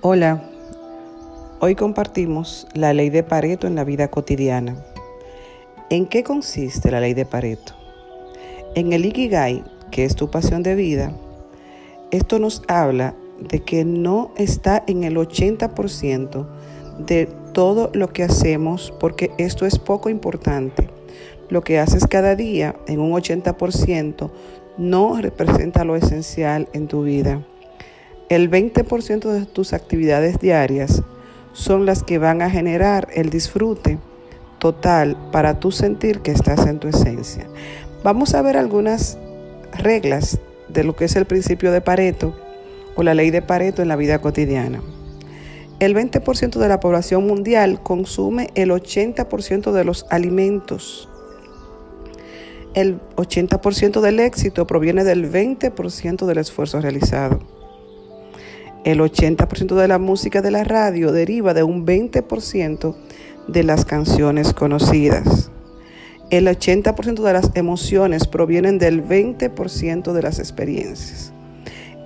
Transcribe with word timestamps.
Hola, 0.00 0.42
hoy 1.60 1.74
compartimos 1.74 2.68
la 2.72 2.92
ley 2.92 3.10
de 3.10 3.22
Pareto 3.22 3.66
en 3.66 3.74
la 3.74 3.84
vida 3.84 4.08
cotidiana. 4.08 4.76
¿En 5.90 6.06
qué 6.06 6.22
consiste 6.22 6.90
la 6.90 7.00
ley 7.00 7.14
de 7.14 7.26
Pareto? 7.26 7.74
En 8.74 8.92
el 8.92 9.04
Ikigai, 9.04 9.64
que 9.90 10.04
es 10.04 10.14
tu 10.14 10.30
pasión 10.30 10.62
de 10.62 10.76
vida, 10.76 11.12
esto 12.10 12.38
nos 12.38 12.62
habla 12.68 13.14
de 13.40 13.60
que 13.60 13.84
no 13.84 14.30
está 14.36 14.84
en 14.86 15.04
el 15.04 15.16
80% 15.16 16.46
de 16.98 17.26
todo 17.52 17.90
lo 17.92 18.12
que 18.12 18.22
hacemos 18.22 18.94
porque 19.00 19.32
esto 19.36 19.66
es 19.66 19.78
poco 19.78 20.10
importante. 20.10 20.88
Lo 21.48 21.62
que 21.62 21.78
haces 21.80 22.06
cada 22.06 22.36
día 22.36 22.76
en 22.86 23.00
un 23.00 23.12
80% 23.12 24.30
no 24.78 25.20
representa 25.20 25.84
lo 25.84 25.96
esencial 25.96 26.68
en 26.72 26.86
tu 26.86 27.02
vida. 27.02 27.42
El 28.28 28.50
20% 28.50 29.30
de 29.30 29.46
tus 29.46 29.72
actividades 29.72 30.38
diarias 30.38 31.02
son 31.54 31.86
las 31.86 32.02
que 32.02 32.18
van 32.18 32.42
a 32.42 32.50
generar 32.50 33.08
el 33.14 33.30
disfrute 33.30 33.98
total 34.58 35.16
para 35.32 35.60
tú 35.60 35.72
sentir 35.72 36.20
que 36.20 36.32
estás 36.32 36.66
en 36.66 36.78
tu 36.78 36.88
esencia. 36.88 37.46
Vamos 38.04 38.34
a 38.34 38.42
ver 38.42 38.58
algunas 38.58 39.16
reglas 39.78 40.40
de 40.68 40.84
lo 40.84 40.94
que 40.94 41.06
es 41.06 41.16
el 41.16 41.24
principio 41.24 41.72
de 41.72 41.80
Pareto 41.80 42.38
o 42.96 43.02
la 43.02 43.14
ley 43.14 43.30
de 43.30 43.40
Pareto 43.40 43.80
en 43.80 43.88
la 43.88 43.96
vida 43.96 44.18
cotidiana. 44.20 44.82
El 45.80 45.94
20% 45.94 46.58
de 46.58 46.68
la 46.68 46.80
población 46.80 47.26
mundial 47.26 47.82
consume 47.82 48.50
el 48.56 48.70
80% 48.70 49.72
de 49.72 49.84
los 49.84 50.04
alimentos. 50.10 51.08
El 52.74 53.00
80% 53.16 54.02
del 54.02 54.20
éxito 54.20 54.66
proviene 54.66 55.02
del 55.04 55.32
20% 55.32 56.26
del 56.26 56.38
esfuerzo 56.38 56.80
realizado. 56.82 57.57
El 58.88 59.00
80% 59.00 59.74
de 59.74 59.86
la 59.86 59.98
música 59.98 60.40
de 60.40 60.50
la 60.50 60.64
radio 60.64 61.12
deriva 61.12 61.52
de 61.52 61.62
un 61.62 61.84
20% 61.84 62.96
de 63.46 63.62
las 63.62 63.84
canciones 63.84 64.54
conocidas. 64.54 65.50
El 66.30 66.46
80% 66.46 67.22
de 67.22 67.32
las 67.34 67.50
emociones 67.54 68.26
provienen 68.26 68.78
del 68.78 69.06
20% 69.06 70.12
de 70.14 70.22
las 70.22 70.38
experiencias. 70.38 71.34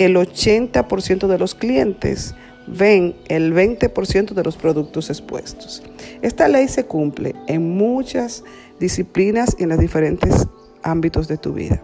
El 0.00 0.16
80% 0.16 1.28
de 1.28 1.38
los 1.38 1.54
clientes 1.54 2.34
ven 2.66 3.14
el 3.28 3.54
20% 3.54 4.34
de 4.34 4.42
los 4.42 4.56
productos 4.56 5.08
expuestos. 5.08 5.84
Esta 6.20 6.48
ley 6.48 6.66
se 6.66 6.84
cumple 6.86 7.36
en 7.46 7.76
muchas 7.76 8.42
disciplinas 8.80 9.54
y 9.56 9.62
en 9.62 9.68
los 9.68 9.78
diferentes 9.78 10.48
ámbitos 10.82 11.28
de 11.28 11.36
tu 11.36 11.52
vida. 11.52 11.80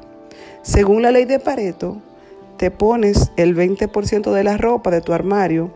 Según 0.63 1.03
la 1.03 1.13
ley 1.13 1.25
de 1.25 1.39
Pareto, 1.39 2.03
te 2.59 2.71
pones 2.71 3.31
el 3.37 3.57
20% 3.57 4.33
de 4.33 4.45
la 4.45 4.59
ropa 4.59 4.91
de 4.91 5.01
tu 5.01 5.13
armario 5.13 5.71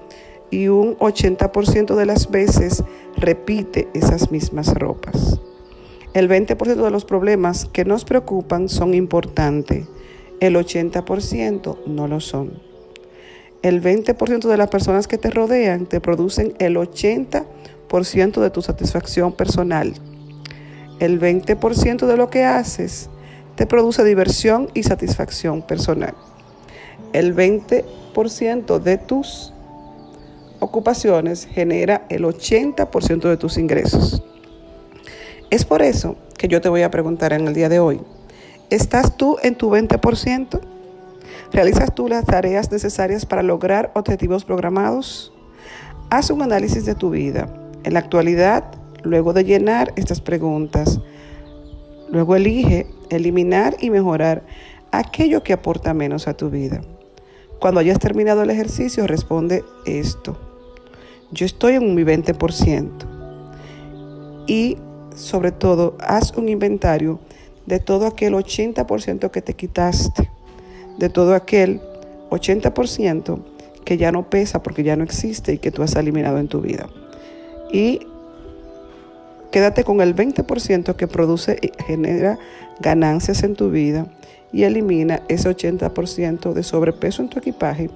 y 0.50 0.68
un 0.68 0.98
80% 0.98 1.94
de 1.94 2.06
las 2.06 2.30
veces 2.30 2.84
repite 3.16 3.88
esas 3.94 4.30
mismas 4.30 4.74
ropas. 4.74 5.40
El 6.12 6.28
20% 6.28 6.84
de 6.84 6.90
los 6.90 7.06
problemas 7.06 7.64
que 7.72 7.86
nos 7.86 8.04
preocupan 8.04 8.68
son 8.68 8.92
importantes, 8.92 9.86
el 10.40 10.56
80% 10.56 11.86
no 11.86 12.08
lo 12.08 12.20
son. 12.20 12.60
El 13.62 13.80
20% 13.80 14.48
de 14.48 14.56
las 14.56 14.68
personas 14.68 15.06
que 15.06 15.16
te 15.16 15.30
rodean 15.30 15.86
te 15.86 16.00
producen 16.00 16.52
el 16.58 16.76
80% 16.76 18.40
de 18.40 18.50
tu 18.50 18.60
satisfacción 18.60 19.32
personal. 19.32 19.94
El 20.98 21.20
20% 21.20 22.06
de 22.06 22.16
lo 22.16 22.28
que 22.28 22.44
haces 22.44 23.08
te 23.54 23.66
produce 23.66 24.04
diversión 24.04 24.68
y 24.74 24.82
satisfacción 24.82 25.62
personal. 25.62 26.14
El 27.12 27.36
20% 27.36 28.78
de 28.78 28.98
tus 28.98 29.52
ocupaciones 30.60 31.46
genera 31.46 32.06
el 32.08 32.24
80% 32.24 33.28
de 33.28 33.36
tus 33.36 33.58
ingresos. 33.58 34.22
Es 35.50 35.64
por 35.64 35.82
eso 35.82 36.16
que 36.38 36.48
yo 36.48 36.60
te 36.60 36.68
voy 36.68 36.82
a 36.82 36.90
preguntar 36.90 37.32
en 37.32 37.46
el 37.46 37.54
día 37.54 37.68
de 37.68 37.80
hoy, 37.80 38.00
¿estás 38.70 39.16
tú 39.16 39.36
en 39.42 39.56
tu 39.56 39.70
20%? 39.70 40.60
¿Realizas 41.52 41.94
tú 41.94 42.08
las 42.08 42.24
tareas 42.24 42.72
necesarias 42.72 43.26
para 43.26 43.42
lograr 43.42 43.90
objetivos 43.94 44.44
programados? 44.44 45.32
Haz 46.08 46.30
un 46.30 46.40
análisis 46.40 46.86
de 46.86 46.94
tu 46.94 47.10
vida. 47.10 47.48
En 47.84 47.92
la 47.92 47.98
actualidad, 47.98 48.64
luego 49.02 49.34
de 49.34 49.44
llenar 49.44 49.92
estas 49.96 50.22
preguntas, 50.22 51.00
luego 52.08 52.36
elige 52.36 52.86
eliminar 53.10 53.76
y 53.80 53.90
mejorar 53.90 54.44
aquello 54.92 55.42
que 55.42 55.52
aporta 55.52 55.92
menos 55.92 56.28
a 56.28 56.34
tu 56.34 56.48
vida. 56.48 56.80
Cuando 57.62 57.78
hayas 57.78 58.00
terminado 58.00 58.42
el 58.42 58.50
ejercicio, 58.50 59.06
responde 59.06 59.64
esto. 59.86 60.36
Yo 61.30 61.46
estoy 61.46 61.74
en 61.74 61.94
mi 61.94 62.02
20%. 62.02 62.88
Y 64.48 64.78
sobre 65.14 65.52
todo, 65.52 65.96
haz 66.00 66.32
un 66.36 66.48
inventario 66.48 67.20
de 67.66 67.78
todo 67.78 68.08
aquel 68.08 68.34
80% 68.34 69.30
que 69.30 69.42
te 69.42 69.54
quitaste, 69.54 70.28
de 70.98 71.08
todo 71.08 71.36
aquel 71.36 71.80
80% 72.30 73.38
que 73.84 73.96
ya 73.96 74.10
no 74.10 74.28
pesa 74.28 74.60
porque 74.60 74.82
ya 74.82 74.96
no 74.96 75.04
existe 75.04 75.52
y 75.52 75.58
que 75.58 75.70
tú 75.70 75.84
has 75.84 75.94
eliminado 75.94 76.38
en 76.38 76.48
tu 76.48 76.62
vida. 76.62 76.88
Y 77.72 78.00
quédate 79.52 79.84
con 79.84 80.00
el 80.00 80.16
20% 80.16 80.96
que 80.96 81.06
produce 81.06 81.58
y 81.62 81.70
genera 81.84 82.40
ganancias 82.80 83.44
en 83.44 83.54
tu 83.54 83.70
vida 83.70 84.08
y 84.52 84.64
elimina 84.64 85.22
ese 85.28 85.48
80% 85.48 86.52
de 86.52 86.62
sobrepeso 86.62 87.22
en 87.22 87.28
tu 87.28 87.38
equipaje 87.38 87.90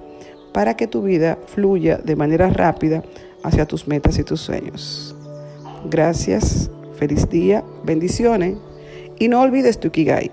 para 0.53 0.75
que 0.75 0.87
tu 0.87 1.03
vida 1.03 1.37
fluya 1.45 1.97
de 1.97 2.15
manera 2.15 2.49
rápida 2.49 3.03
hacia 3.43 3.65
tus 3.65 3.87
metas 3.87 4.17
y 4.17 4.23
tus 4.23 4.41
sueños. 4.41 5.15
Gracias. 5.89 6.69
Feliz 6.97 7.29
día, 7.29 7.63
bendiciones 7.83 8.57
y 9.19 9.27
no 9.27 9.41
olvides 9.41 9.79
tu 9.79 9.91
Kigai. 9.91 10.31